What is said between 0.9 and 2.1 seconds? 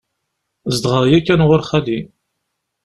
yakan ɣur xali.